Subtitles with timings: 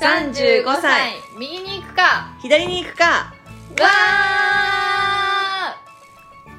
[0.00, 1.14] 35歳。
[1.36, 2.36] 右に行くか。
[2.40, 3.04] 左に行くか。
[3.04, 3.34] わ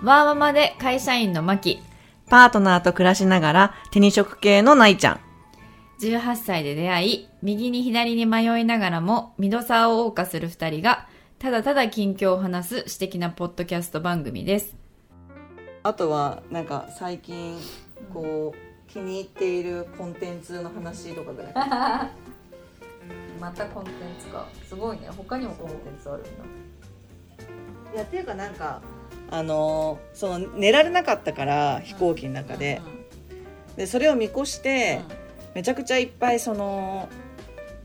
[0.03, 0.05] ー。
[0.05, 1.79] ワーママで会社員のマキ。
[2.27, 5.19] パートナーと暮らしながら手に職系のないちゃん。
[6.01, 11.07] 18歳で出会い、右に左に迷いながらも、ミドサーを謳歌する二人が、
[11.39, 14.75] ただただ近況を話す私的なポッドキャスト番組です。
[15.83, 17.57] あとはなんか最近
[18.13, 21.53] こう気に入っているコンテンツの話とかぐらい
[23.39, 25.09] またコンテンツかすごいね。
[25.15, 26.29] 他にもコンテンツあるんだ。
[27.93, 28.81] いやっていうかなんか
[29.31, 32.81] あのーその寝られなかったから飛行機の中で,、
[33.75, 35.01] でそれを見越して、
[35.55, 37.09] めちゃくちゃいっぱいその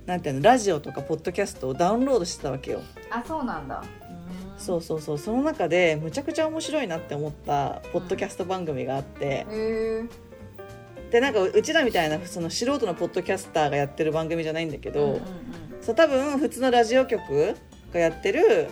[0.07, 2.83] なんていうのラジオとかポッドキャストをダウンロードしてたわけよ。
[3.11, 3.83] あそうなんだ。
[4.59, 5.19] そうそうそう。
[5.19, 10.05] その中でむちゃくちゃ面白いなって思ったポッドキャスト番組があって、へえ
[11.15, 15.21] でなんかうちらみたいなその素人のポッドキャスターがやってる番組じゃないんだけど、うんうん
[15.81, 17.55] そう多分普通のラジオ局
[17.93, 18.69] がやってる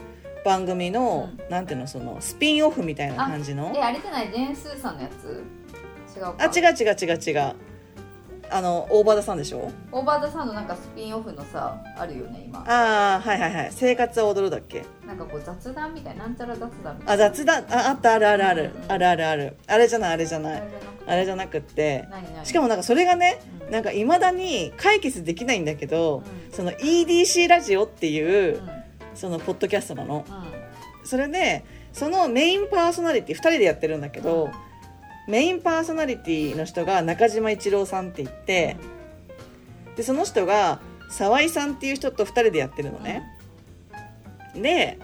[0.47, 4.31] 番組の、なんていうのそのスピンオフみたいな感じのえあれじゃない？
[4.31, 5.45] ジェーン・スーさんのやつ？
[6.17, 6.37] 違うか。
[6.39, 7.55] あ違う違う違う違う
[8.55, 9.71] あの大場田さんでしょ？
[9.93, 12.61] オーバーザサウンドなんかスピンオフのさあるよね今。
[12.69, 13.69] ああはいはいはい。
[13.73, 14.85] 生活は踊るだっけ？
[15.07, 17.65] なんかこう雑談みたいななんちゃら雑談みたいあ雑談？
[17.71, 19.57] ああったあるあるある、うんうんあるあるある。
[19.67, 20.61] あれじゃないあれじゃない。
[20.61, 20.67] な
[21.07, 22.05] あれじゃなくって
[22.45, 23.71] しかもなんかそれがねうん。
[23.73, 28.69] なんかいまだに解決できないんだけど、うその EDC ラジオっていう、うん。
[29.15, 30.25] そのポッドキャストなの。
[30.29, 31.07] うん。
[31.07, 34.51] それでそのメインパーソナリティ2人でやってるんだけど、
[35.29, 38.77] メインパーソナリティの人が中島一郎さんって言って、
[39.97, 43.23] でその人が沢井さんっていう人と2人でやってるのね、
[44.55, 44.99] で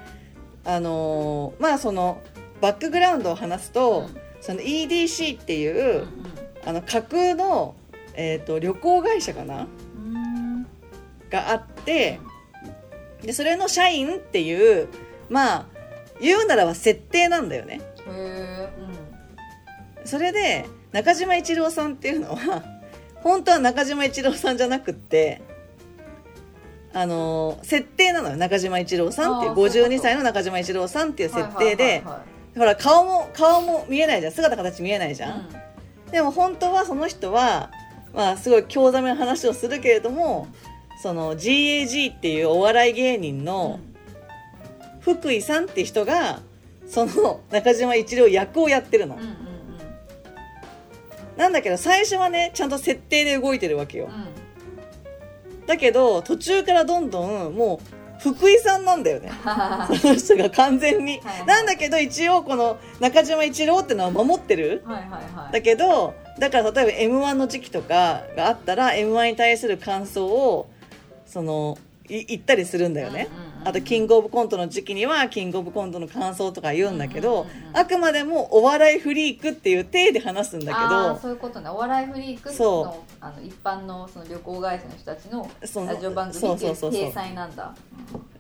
[0.65, 2.21] あのーまあその
[2.61, 4.09] バックグラウンドを話すと、
[4.41, 6.07] その EDC っていう、
[6.67, 7.77] あの架空の、
[8.15, 9.69] えー、と旅行会社かな？
[11.31, 12.19] があって
[13.23, 14.89] でそれの社員っていう
[15.29, 15.67] まあ
[16.21, 17.81] 言うならば設定なんだよね。
[20.09, 22.63] それで中島一郎さんっていうのは
[23.23, 25.43] 本当は中島一郎さんじゃなくって
[26.93, 28.37] あの設定なのよ。
[28.37, 29.97] 中島一郎さんっていうあーそういうこと。
[29.99, 32.03] 52歳の中島一郎さんっていううん設定で
[32.57, 34.33] ほら顔も顔も見えないじゃん。
[34.33, 35.41] 姿形見えないじゃん、はい
[36.11, 37.71] でも本当はその人は
[38.15, 40.49] まあすごい興ざめの話をするけれども
[41.03, 43.45] その GAG っていうお笑い芸人うん。
[43.45, 43.79] の
[45.01, 46.41] 福井さんっていう人が
[46.89, 49.48] その中島一郎役をやってるの、うんうん
[51.39, 54.07] なんだけど最初はねちゃんと設定で動いてるわけよ。
[54.07, 54.13] うん。
[54.13, 54.49] うん
[55.69, 57.79] だけど途中からどんどんも
[58.19, 59.31] う福井さんなんだよね。
[60.01, 61.21] その人が完全に。
[61.21, 61.47] はいはい。
[61.47, 64.83] なんだけど一応この中島一郎ってのは守ってる。
[64.87, 65.53] はいはいはい。
[65.53, 70.71] だけどだから例えば m 1の時期とかがあったら m 1に対する感想を
[71.27, 71.77] その
[72.09, 81.69] い言ったりするんだよね、うんうんうんあとキングオブコントの時期にはキングオブコントの感想とか言うんだけど、あくまでもお笑いフリークっていう体で話すんだけどそういうことね。
[81.69, 85.51] お笑いフリークのあの一般のその旅行会社の人たちの
[85.87, 87.13] ラジオ番組そうっていうそうそうそう。
[87.13, 87.75] 体裁なんだ。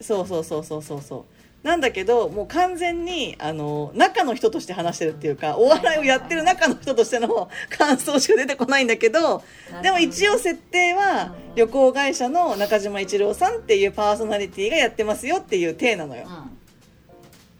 [0.00, 1.24] そうそうそうそうそうそう
[1.68, 9.42] なんだけどもう完全にあの中の人として話してるっていうかお笑いをやってる中の人としての 感想しか出てこないんだけど
[9.82, 16.26] でも一応設定はうん旅行会社の中島一郎さんっていうパーソナリティがやってますよっていう体なのよ。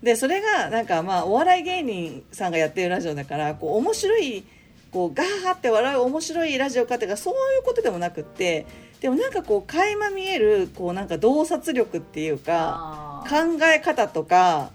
[0.02, 4.44] でそれがなんかまあお笑い芸人さんがやってるラジオだからこう面白い
[4.92, 8.64] こうガーハって笑う面白いラジオかっていうかそういうことでもなくって
[9.00, 14.70] でもなんかこう垣間見えるこうなんか洞察力っていうか考え方とか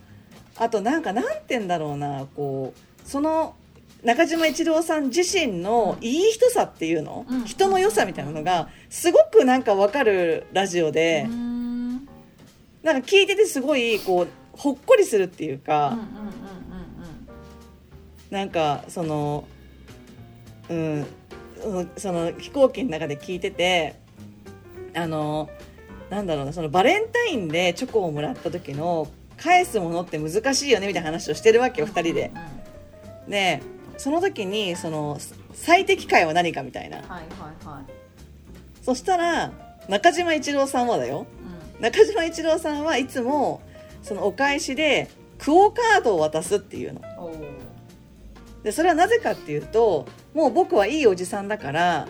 [0.58, 3.56] あとなんかなんて言うんだろうなこうその
[4.04, 7.46] 中島一郎さん自身のいい人さっていうの、うん。
[7.46, 11.34] 人の良さみたいなのがすごくなんかわかるラジオでうー、ん。
[11.34, 11.64] うん
[12.84, 15.98] なんか聞いててすごいこうほっこりするっていうか、
[18.30, 19.46] うなんかその
[20.70, 21.06] うん
[21.64, 23.96] うんその飛行機の中で聞いてて
[24.96, 25.50] あの
[26.10, 29.08] なんだろうなそのバレンタインでチョコをもらった時の
[29.38, 32.32] 返すものって難しいよねみたいな話をしてるわけよ2人で。
[33.28, 33.62] で
[33.98, 35.18] その時にその
[35.54, 36.98] 最適解は何かみたいな。
[36.98, 37.84] はいはいはい。
[38.84, 39.52] そしたら
[39.88, 41.26] 中島一郎さんはだよ。
[41.80, 43.62] う中島一郎さんはいつも
[44.02, 47.02] そのお返しでクオ・カードを渡すっていうの。
[48.64, 52.08] でそれはなぜかっていうともう僕はいいおじさんだから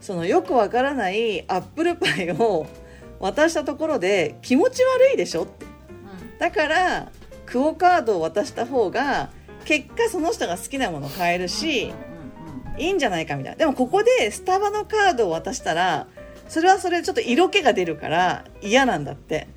[0.00, 2.66] そのよくわからないアップルパイを
[3.18, 5.66] 渡したところで気持ち悪いでしょって。
[6.38, 7.12] だから
[7.46, 9.30] クオ・カードを渡した方が
[9.64, 11.96] 結果その人が好きなもの買えるし、うんうんうん
[12.78, 13.56] いいんじゃないかみたいな。
[13.56, 16.08] でもここでスタバのカードを渡したら
[16.46, 19.48] それはそれでちょっと色気が出るから嫌なんだって。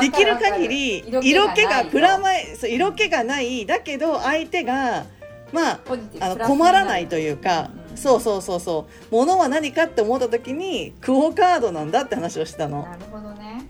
[0.00, 3.64] できる限り色気がプラマイ色気がない。
[3.64, 5.04] だけど相手が
[5.52, 5.80] まあ
[6.20, 9.14] あの困らないというか、そうそうそうそう。
[9.14, 12.82] 物は何かって思った時にクオ・カードなんだって話をしてたの。
[12.82, 13.66] なるほどね。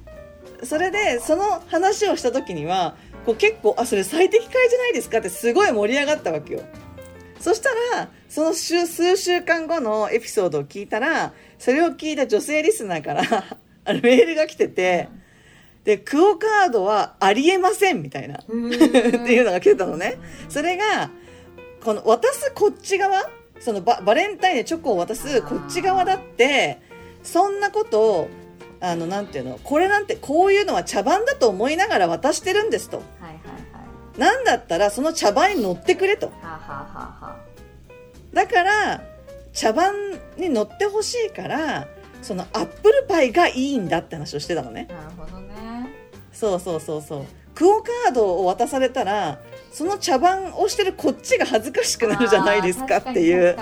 [0.63, 6.63] それでその話をした時にはこう結構あそれ最適解じゃないですかってすごい盛り上がったわけよ。
[7.41, 13.23] そしたらその週数週間後のエピソードを聞いたらそれを聞いた女性リスナーから
[14.03, 15.09] メールが来てて
[15.85, 18.39] でクオ・カードはありえませんみたいな。
[18.41, 20.17] っていうのが来てたのね。
[20.49, 21.11] それが
[21.85, 23.29] この渡すこっち側
[23.65, 26.83] そのババレンタインでチョコを渡すこっち側だって
[27.23, 28.29] そんなことを
[28.79, 32.99] あのなんていうのこれなんてこういうのは茶番だと思いながら渡してるんですと。
[32.99, 33.37] はいはい
[33.73, 33.81] は
[34.17, 34.21] い。
[34.21, 36.27] なんだったらその茶番に乗ってくれと。
[36.27, 37.37] はあ、はあはあはあ、
[38.35, 39.03] だから
[39.55, 39.95] 茶番
[40.37, 41.89] に乗ってほしいから
[42.21, 44.89] そのアップルパイがいいんだって話をしてたのね。
[44.91, 45.89] なるほどね。
[46.35, 47.25] そうそうそうそう。
[47.55, 49.41] クオ・カードを渡されたら
[49.75, 53.57] その茶番をしてるこっちが恥ずかしくなるじゃないですかっていう。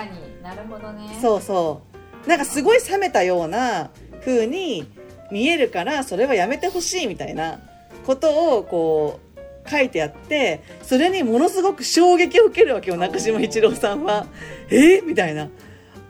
[1.22, 1.80] そうそ
[2.26, 3.88] うなんかすごい冷めたような
[4.20, 4.86] 風に
[5.30, 7.58] 見えるからそれはやめてほしいみたいな
[8.04, 9.20] ことをこ
[9.66, 14.26] う書いてあってそれにものすごく衝撃を受けるわけよ中島一郎さんは。
[14.68, 15.00] え？
[15.00, 15.48] ーみたいな。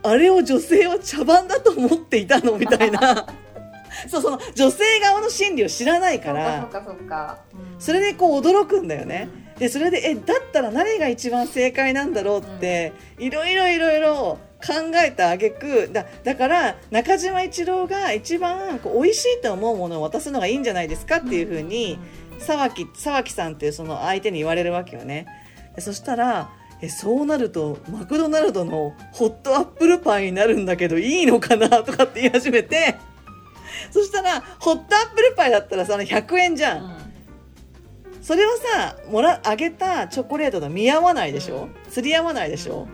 [0.03, 2.59] あれを女性は茶番だと思っていたの？
[2.59, 3.29] みたいな。
[4.11, 6.43] そうその女性側の心理を知らないかそら
[7.79, 9.29] それでこう驚くんだよね。
[9.59, 21.99] でそれでえだったら何が一番正解なんだろうって、いろいろいろいろ考えた挙句だだから中島一郎が一番こう美味しいと思うものを渡すのがいいんじゃないですかっていうふうに
[22.39, 25.27] 沢木沢木さんっていうその相手に言われるわけよね。
[25.75, 26.51] でそしたら
[26.81, 32.97] えそうなるとマクドナルドのホットアップルパイになるんだけどいいのかなとかって言い始めて
[33.91, 36.85] そしたらホットアップルパイだったらその100円じゃん。
[36.85, 37.12] うん
[38.23, 42.89] それはさもらあげたチョコレートと見合わないでしょ、釣り合わないでしょ、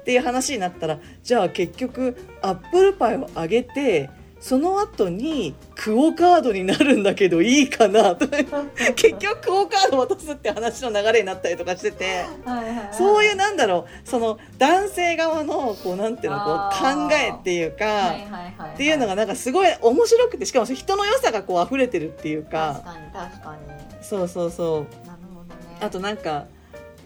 [0.00, 4.10] っていう話になったらじゃあ結局アップルパイをあげて
[4.40, 8.28] その後にクオカードになるんだけどいいかなと。
[8.94, 12.24] 結局クオカード渡すって話の流れになったりとかしてて。
[12.44, 12.88] はいはいはい。
[12.92, 14.08] そういうなんだろう。
[14.08, 18.74] その男性側のこうなんていうのこう考えっていうか、はいはいはいはい。
[18.74, 24.02] っていうのがなんかすごい面白くてしかも人の良さがこう溢れてるっていう確か確かに。
[24.02, 25.06] そうそうそう。
[25.06, 25.78] なるほどね。
[25.80, 26.44] あとなんか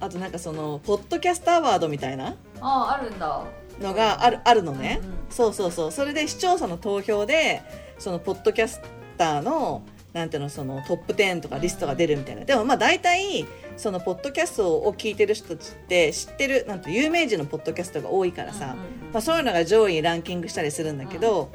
[0.00, 2.34] あとなんかそのポッドキャストアワードみたいな。
[2.60, 3.44] あああるんだ
[3.80, 5.16] のがあるあるのね、うんうん。
[5.30, 5.92] そうそうそう。
[5.92, 7.62] それで視聴者の投票で
[7.98, 8.80] そのポッドキャス
[9.16, 9.82] ターの
[10.12, 12.44] なんていうのそのトップ10とかリストが出るみたいな。
[12.44, 13.46] でもまあ大体
[13.76, 19.12] そのポッドキャストを聞いてる人たちって知ってるなんて有名人のポッドキャストが多いからさ、うんうんうん。
[19.12, 21.52] まあ、そういうのが上位にランキングしたりするんだけど、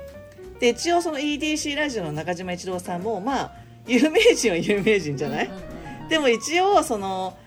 [0.60, 3.52] で一応その EDC ラジオの中島一郎さんもまあ
[3.86, 5.60] 有名人は有名人じゃない、うんうん
[6.04, 6.10] うん。
[6.10, 7.38] でも一応その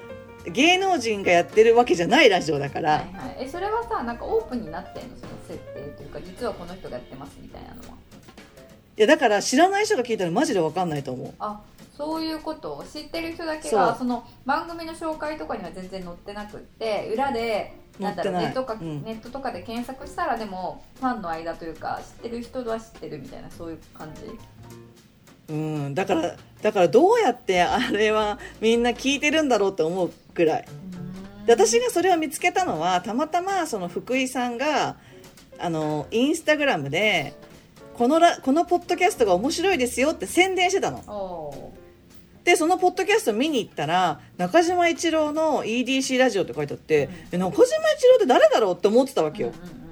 [0.52, 5.16] 芸能人がやってるわけじゃないラジオだから、はいはい、えそれはさなんかオープンになってんの？
[5.16, 7.96] その設定というか実はこの人がやってますみたいなのは。
[8.98, 11.34] いやだから知らない人が聞いたらマジで分かんないと思う。
[11.38, 11.60] あ
[11.96, 12.84] そういうこと？
[12.92, 19.02] 知ってる人だけがその番組の紹介とかには全然載ってなくって裏でネットか、うん。
[19.02, 24.22] ネットとかで検索したらでもファンの間というか知ってる人は知ってるみたいなそういう感じ
[25.48, 30.64] うんだからだからどうやってあれはみんな聞いてるんだろうって思うくらい。
[31.46, 34.96] で私がそれを見つけたのはたまたまその福井さんが
[35.58, 37.34] あのインスタグラムで
[37.94, 41.72] このラこのポッドキャストが面白いですよって宣伝してたの。
[42.44, 49.85] でそのポッドキャスト見に行ったら中島一郎の EDC ラジオって書いてあって、え中島一郎って誰だろうって思ってたわけよ、うんうんうん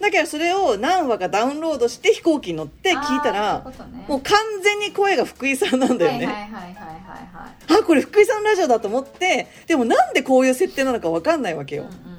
[0.00, 3.64] だけどそれを何話かダウンロードして飛行機に乗って聞いたら
[4.06, 6.28] もう完全に声が福井さんなんだよね、
[7.68, 12.18] あこれ福井さんのラジオだと思ってでもなんでこういう設定なのか分かんないわけよ、うんうんうんうん。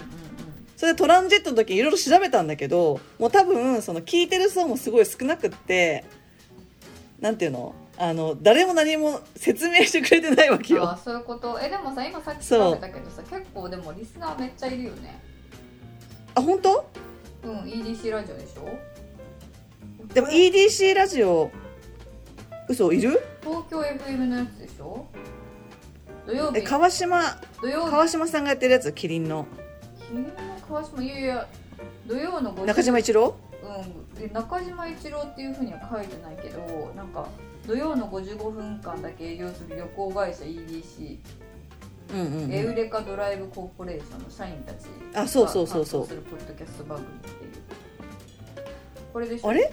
[0.75, 6.03] それでトランジェットの時にいろいろ調べたんだけどもう多分その聞いてる層もすごい少なくって
[7.19, 7.75] なんていうの？
[7.97, 10.89] あの誰も何も説明してくれてないわけよ。
[10.89, 11.59] あーそういうこと？
[11.61, 12.59] えでもさ今さっきそう。
[12.75, 15.19] 調べたけどさ結構でもリスナーめっちゃいるよね。
[16.33, 16.89] あ本当？
[17.43, 18.77] うん EDC ラジオでしょ？
[20.13, 21.51] でも EDC ラジオ
[22.67, 23.21] 嘘いる？
[23.41, 25.05] 東京 FM のやつでしょ？
[26.27, 27.21] 土曜え日川島
[27.61, 27.91] 土曜日。
[27.91, 28.91] 川島さんがやってるやつ？
[28.93, 29.45] キリンの。
[30.07, 30.29] 君の
[30.67, 31.01] 川島？
[31.03, 31.47] いやいや
[32.07, 33.35] 土曜の5時中島一郎？
[33.63, 34.15] うん。
[34.15, 37.27] で中島一郎っていうふうには書いてないけどなんか
[37.65, 41.17] 土曜の55分間だけ営業する旅行会社 EDC、
[42.13, 46.07] うんうん、うん、エウレカドライブコーポレーションの社員たちあそうそうそうそう。
[46.07, 47.35] するポッドキャスト番組っていう
[49.13, 49.49] これでしょ？
[49.49, 49.71] あれ？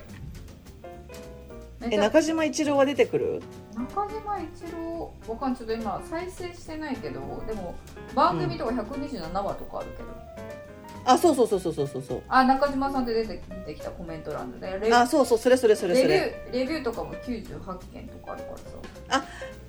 [1.90, 3.42] え中島一郎は出てくる？
[3.76, 7.74] 中島一郎わかんちょっと今再生してないけどでも
[8.14, 10.08] 番組とか127話とかあるけど、
[11.06, 12.02] あそうそうそうそうそうそう。
[12.02, 18.58] そうあ中島さんで出て出てきたコメント欄でレあそうそうそれそれそれレビュそれーレビューとかも98件とかあるから
[19.18, 19.24] さ。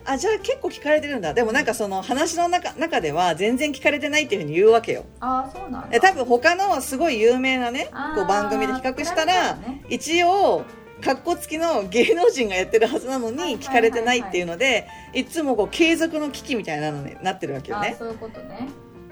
[0.10, 1.34] あじゃあ結構聞かれてるんだ。
[1.34, 5.06] でもなんかその話の中中では全然聞かれてないっていうふうに言うわけよ。
[5.20, 5.88] あそうなんだ。
[5.92, 9.84] え多分他のすごい有名なねこう番組で比較したらね。
[9.90, 10.64] 一応
[11.04, 17.92] かっこつきの芸能人がやってるはずなのに聞かれてないっていうのでいつもこう継続の危機みたいなのになってるわけよね。
[17.94, 18.68] あそういうことね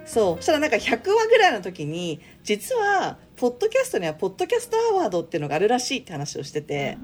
[0.06, 0.36] そう。
[0.38, 6.98] そしたらなんか100話ぐらいの時に実はポッドキャストにはポッドキャストアワードっていうのがあるらしいって話をしてて。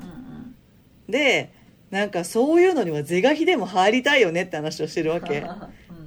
[1.09, 1.51] で
[1.89, 5.39] なんかそういうのには是が非でも入りたいよねって話をしてるわうんけ。
[5.39, 5.47] うん。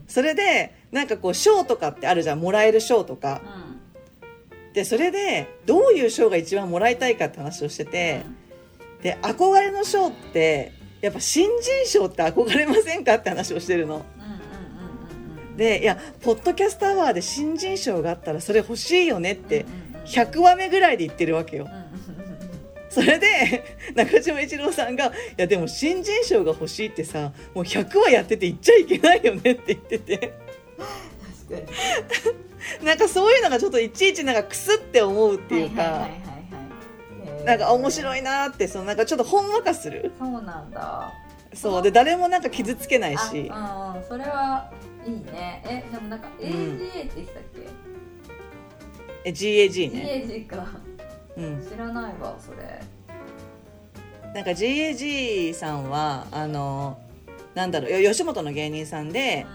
[0.08, 2.40] それでなんかこう賞とかってあるじゃん。
[2.40, 3.42] もらえる賞とか。
[4.72, 8.22] でそれでどういう賞が一番もらいたいかって話をしてて。
[9.02, 10.72] で憧れの賞って
[11.02, 14.06] やっぱ新人賞って憧れませんかって話をしてるの
[15.56, 20.04] でいやポッドキャストアワーで新人賞があったらそれ欲しいよねってうんうんうん。
[20.04, 21.68] 100話目ぐらいで言ってるわけよ。
[22.90, 23.64] それで
[23.96, 30.34] 中島一郎さんが「いやでも新人賞が欲しいってさもう100話やってて言っちゃいけないよね」って言ってて。
[32.82, 36.08] なんかそういうのがちょっといちいちなんかクスって思うっていうか
[37.44, 40.12] なんか面白いいなってそのなんかちょっとほんわかする。
[40.18, 41.12] そうなんだ
[41.54, 43.48] そうで誰もなんか傷つけないし。
[43.50, 44.70] あうんうんそれは
[45.06, 45.62] いいね。
[45.66, 47.42] えでもなんか AGA って言ってたっ
[49.24, 50.66] え GAG け、ね、GAG か。
[51.36, 52.80] うん、知らないわそれ。
[54.34, 56.98] なんか GAG さんはあの
[57.54, 59.46] なんだろうよ吉本の芸人さんで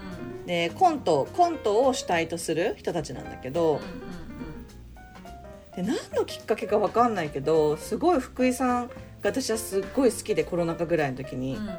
[0.45, 4.09] うでコントコントを主体とする人たちなんだけど、んうん
[5.75, 11.69] で何のきっかけか分かんないけどすごい福井さんが私はすっごい好きでコロナ禍ぐらいの時に、うん。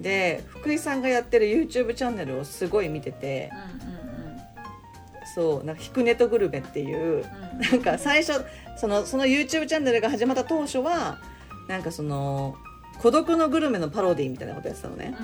[0.00, 3.50] で福井さんがやってる YouTube チャンネルをすごい見てて。
[5.32, 6.98] そうなんか「ひくねとグルメ」っていう。
[6.98, 7.18] うん。
[7.18, 8.44] うんなんか最初
[8.76, 11.18] そのその YouTube チャンネルが始まった当初は
[11.68, 12.56] なんかその
[13.00, 15.14] 孤独のグルメのパロディみたいなことやってたのね。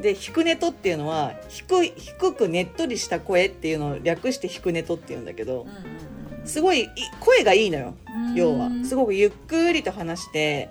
[0.00, 5.62] で「ひくねと」っていうのは低い低くねっとりした声っていうのを略して「ひくねと」っていうんだけど。
[5.62, 6.15] うんうんうん
[6.46, 6.88] すごいい
[7.20, 7.94] 声がいいのよ。
[8.28, 8.34] うん。
[8.34, 8.70] 要は。
[8.84, 10.70] すごくゆっくりと話して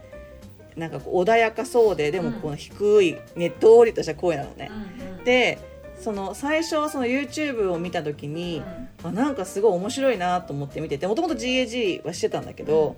[0.75, 2.33] なんかこう穏やかそうででもうん。
[2.35, 4.71] この低いねっとりとした声なのね。
[4.99, 5.23] うんうん。
[5.23, 5.59] で
[5.99, 8.61] その最初その YouTube を見た時に
[9.03, 12.97] あなんかすごい面白いなと思って見ててもともと GAG はしてたんだけど、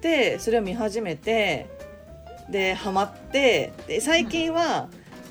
[0.00, 1.66] でそれを見始めて
[2.48, 4.88] でハマってで最近は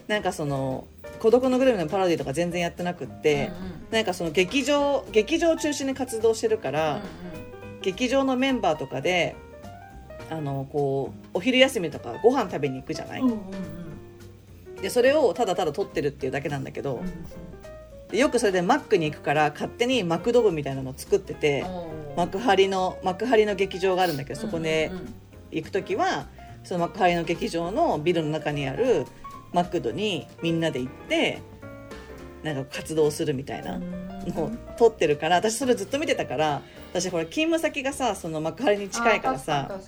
[0.08, 0.86] なんかその
[1.20, 3.52] 「孤独のグルメ」のパロディとか全然やってなくって、
[3.92, 7.02] なんかその劇場劇場を中心に活動してるから、
[7.82, 9.36] 劇場のメンバーとかで
[10.30, 14.82] あのこうお昼休みとかご飯食べに行くじゃない、うんうんうん。
[14.82, 17.50] でそれをただただ撮ってるっていうだけなんだけど、うん
[18.10, 21.64] でよくそれでマックに行くから勝手にマクド部みたいなのを作ってて、
[22.18, 25.14] 幕張の幕張の劇場があるんだけどそこでうんうん
[25.52, 26.28] 行く時は
[26.64, 29.06] その幕張の劇場のビルの中にある
[29.54, 31.42] マクドにみんなで行って
[32.44, 33.80] なんか活動するみたいな。
[34.28, 39.80] のを撮ってるから私それずっと見てたから私これ勤務先がさその幕張に近いからさ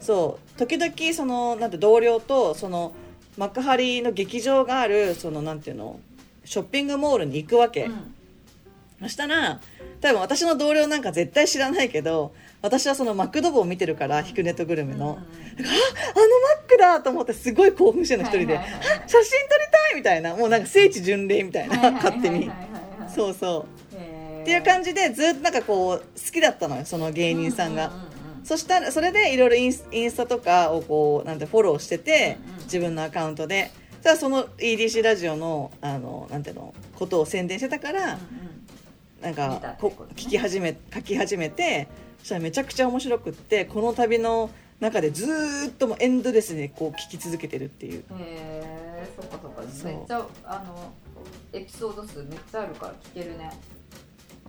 [0.00, 2.94] そう時々そのなんて同僚とその
[3.36, 6.00] 幕張の劇場があるそのなんていうの
[6.44, 8.14] ショッピングモールに行くわけ、うん
[9.00, 9.60] そしたら
[10.00, 15.10] 多分私の同僚なんか絶対知らないけど私はそのマクド部を見てるからヒクネットグルメの、うん。
[15.10, 15.22] あのマ
[16.66, 19.08] ックだと思ってすごい興奮してるの一人で、はいはいはいはい。
[19.08, 22.48] 写真撮りたいみたいなもうなんか聖地巡礼みたいな勝手に。
[22.48, 22.52] う
[23.14, 23.94] そうそう。
[23.96, 28.10] っっていう感じでずっとなんかこう好きだったのよその芸人さんが、うううん
[28.42, 33.70] そしたらそれでいろいろインスタとかをこうなんてフォローしてて、自分のアカウントで。
[34.02, 38.18] じゃあその EDC ラジオのあのなんていうのことを宣伝してたから、
[39.20, 41.88] なんかこ聞き始め書き始めて
[42.20, 44.50] そしたらめちゃくちゃ面白くってこの旅の
[44.80, 48.04] 中でずーっともうエンドレスにこう聞き続けてるっていう。
[48.10, 49.62] うんへえそっかそっか。
[49.84, 50.92] めっちゃあの
[51.52, 53.50] エピソード数めっちゃあるから聞けるね。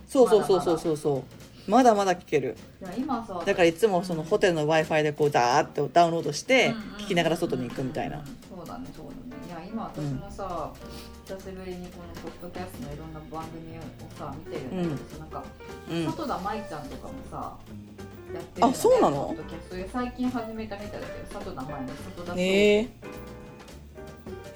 [0.08, 1.24] そうそうそうそうそうそ
[1.68, 1.70] う。
[1.70, 2.56] まだまだ聞ける。
[2.96, 8.18] 今さだからいつもそのホテルの w i f i でこうダーッとダウンロードしてうんうん聞きながら外に行くみたいな。
[8.18, 8.41] うんそうだねそうだ
[9.52, 10.72] ねいや今私もさ、
[11.26, 13.82] 久しぶりにこのポッドキャストのいろんな番組を
[14.18, 15.44] さ見てるんだけどさ、なんか
[15.90, 16.06] うん。
[16.06, 17.56] 里田舞ちゃんとかもさ
[18.34, 19.16] やってるあそうなの？
[19.26, 19.76] ポッドキャスト。
[19.76, 22.88] で最近始めたみたいだけど里田舞の里田へえ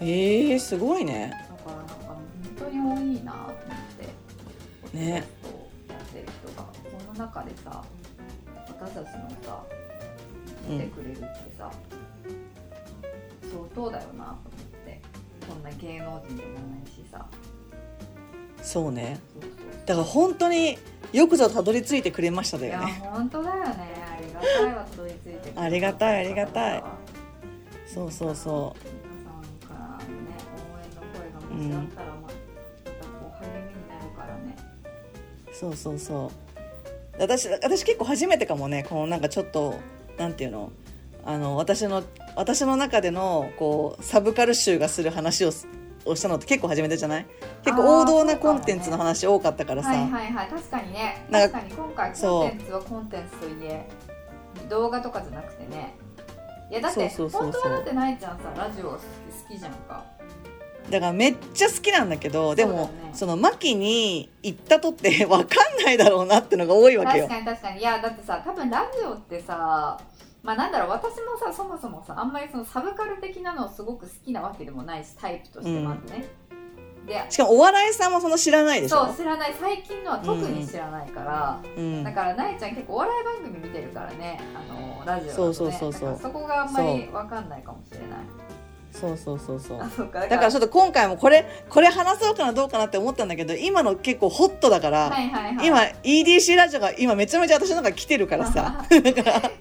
[0.00, 1.32] えー、すごいね。
[1.48, 2.16] だからなんか本
[2.58, 3.54] 当に多いなと思っ
[4.92, 5.10] てね。
[5.10, 6.66] やってる人が
[7.00, 7.84] その中でさ
[8.68, 9.62] 私たちのさ
[10.68, 11.26] 来てくれるって
[11.56, 11.70] さ、
[13.42, 14.36] 相当だよな。
[14.44, 14.55] と
[15.52, 17.26] 思ってこんな芸能人でもないしさ。
[18.62, 19.20] そうね。
[19.40, 19.50] そうそう
[19.86, 20.78] だから本当に
[21.12, 23.00] よくぞたどり着いてくれましただよね。
[23.04, 23.66] 本当だよね。
[24.10, 26.84] ありがたいわたどり着いてありがたいありがたい。
[27.86, 28.10] そう。
[28.10, 30.34] そうそ皆さんからのね
[30.66, 34.56] 応援の声がもしあったらまたこう励みになるからね。
[35.50, 36.30] うそうそうそう。
[37.20, 39.78] 私私結構初めてかもねこのなんかちょっと
[40.18, 40.72] なんていうの？
[41.26, 42.02] あの私の
[42.36, 45.66] 私の中でのこうサブカル集がする話をす
[46.04, 47.26] をしたのって結構初めてじゃない？
[47.64, 50.48] 結構王道なコンテンツの話多かったからさ、はいはいはい。
[50.48, 51.26] 確かにね。
[51.28, 51.88] なんか確かに。
[51.88, 53.88] 今回コンテンツはコンテンツといえ
[54.68, 55.96] 動画とかじゃなくてね。
[56.70, 57.62] いやだってそうそうそうそう。
[57.62, 60.04] 本当はだってないちゃんさラジオ好き好きじゃんか。
[60.90, 63.10] だからめっちゃ好きなんだけどでもそね。
[63.14, 67.26] その牧に行ったとって 分かんないだろうなってのが多いわけよ。
[67.26, 67.80] 確かに確かに。
[67.80, 69.98] いやだってさ多分ラジオってさ
[70.46, 76.24] まあなんだろう私もさそもそもさあんまりそのサブカル的なのをすごく好きなわけでもないしタイプとしてまずね、
[77.04, 79.06] でしかもお笑いさんもその知らないでしょ。
[79.06, 79.54] そう知らない。
[79.60, 82.04] 最近のは特に知らないから、うん。
[82.04, 86.18] だからなえちゃん結構お笑い番組見てるからねあのラジオね、そうそうそうそう。
[86.22, 88.08] そこがあんまり分かんないかもしれない
[88.98, 89.78] そうそうそうそう。
[89.78, 95.66] だだからちょっと今回もこれこれ話そうかなどうかなって思ったんだけど今の結構ホットだから、はいはいはい。
[95.66, 98.86] 今 EDC ラジオが今めちゃめちゃ私の中来てるからさ。
[98.90, 98.94] い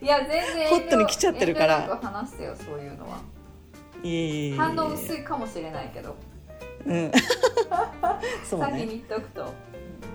[0.06, 2.00] や全然ホットに来ちゃってるから。
[2.02, 3.18] 話してよそういうのは。
[4.04, 6.16] いえい反応薄いかもしれないけど。
[6.86, 7.12] うん。
[8.50, 9.54] そう先にね言っておくと。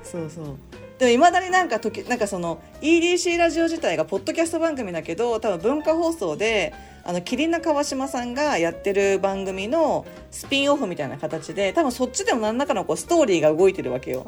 [0.03, 0.57] そうそう
[1.01, 14.27] でもいまだになんか時なんかその EDC ラジオ自体がポッドキャスト番組だけど多分文化放送であのキリンの川島さんがやってる番組のスピンオフみたいな形で多分そっちでも何らかのこうストーリーが動いてるわけよ。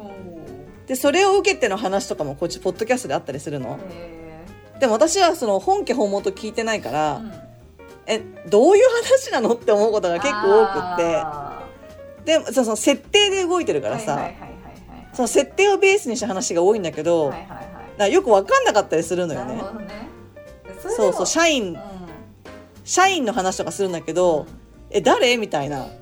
[0.87, 3.77] でそれを受けての話とかもこっちポッドキャストであったりするの。
[3.91, 7.33] へでも私はその本家本元聞いてないから、ーうん。
[8.07, 11.15] えどういう話なのって思うことが結構多くって。
[11.17, 11.63] あ
[12.25, 14.52] でもその設定で動いてるーからさ、はいはいはいはい
[15.13, 17.47] その設定をベースにした話が多いんだけど、はいはい
[17.99, 18.13] はい。
[18.13, 19.55] よく分かんなかったりするのよね。
[19.55, 19.61] ね。
[20.65, 21.79] でそうそう社員うん。
[22.83, 24.45] 社員の話とかするんだけど、
[24.89, 25.37] え誰？
[25.37, 25.77] みたいな。
[25.77, 25.95] うんうんうん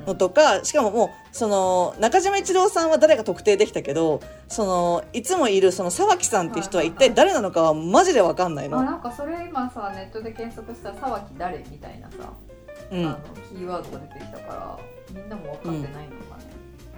[0.00, 0.06] うん。
[0.06, 8.82] のとかしかももうその中島一郎さんは誰か特定できたけどそのいつもいるその沢木さんっていう人は一体誰なのかはマジで分かんないあの。
[8.82, 11.58] なんかそれ今さネットで検索したら沢木誰？
[11.70, 12.16] みたいなさ、
[12.90, 13.06] うん。
[13.06, 14.78] あのキーワードが出てきたから
[15.10, 16.51] みんなも分かってないのかね、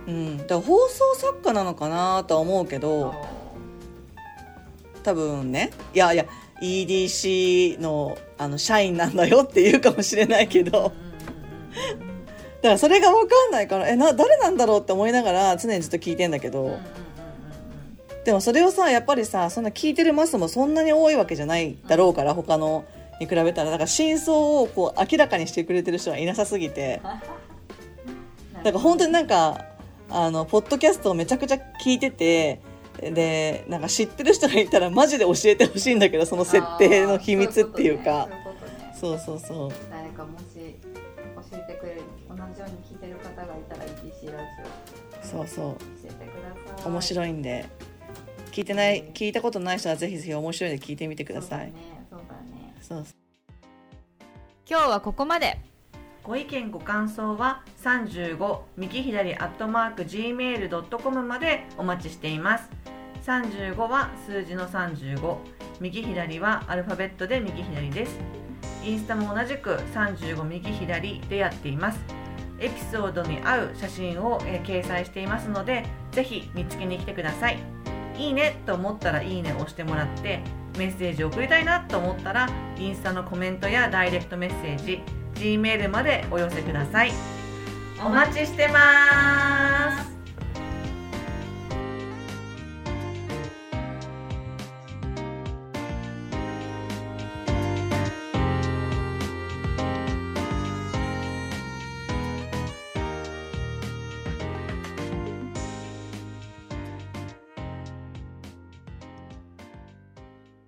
[0.06, 3.14] うん、だから放送作家なのかなとは思うけど
[5.02, 5.70] 多分ね。
[5.94, 6.24] いやいや
[6.62, 10.92] EDC のあの社員なんだよって言うかもしれないけど。
[12.62, 16.78] だからそれが分かんないからえな誰なんだろうって思いながら常にずっと聞いてんだけど、
[18.24, 22.86] でもそれをさやっぱりさそんな聞いてるマスもそんなに多いわけじゃないだろうから、他の
[23.20, 23.70] に比べたら。
[23.70, 27.02] だから真相をこう明らかにしてくれてる人はいなさすぎて。
[27.06, 27.08] う
[27.40, 27.44] ん
[28.64, 29.62] だから本当になんか
[30.16, 32.60] あのポッドキャストをめちゃくちゃ聞いてて
[33.00, 38.28] でなんか知ってる人がいたらマジで教えてほしいんだけどその設定の秘密っていうか。
[38.94, 39.70] そうそうそうそう。
[39.90, 42.70] 誰かもし教えてくれる同じよう。
[42.70, 44.38] に聞いてる方がいたら ETC ラ
[45.22, 45.66] ジそうそう。
[45.70, 46.18] オ教えてく
[46.76, 47.64] ださい面い白いんで。
[48.52, 51.72] 聞いてない聞いたことない人はぜひぜひ面白いんで聞いてみてください。
[52.08, 52.74] そうだね。
[52.80, 53.04] そう。
[54.70, 55.58] 今日はここまで
[56.24, 62.70] ご意見ご感想は35右左アットマーク gmail.com までお待ちしています。
[63.26, 65.36] 35は数字の35
[65.80, 68.18] 右左はアルファベットで右左です。
[68.82, 72.00] インスタも同じく35右左でやっています。
[72.58, 77.58] エピソードに合う写真を、えー掲載していますのでぜひ見つけに来てください。
[78.16, 80.40] いいねと思ったらいいねを押してもらって
[80.78, 85.02] メッセージを送りたいなと思ったらインスタのコメントやダイレクトメッセージ
[85.34, 87.12] Gmail までお寄せください。
[88.04, 89.83] お待ちしてます。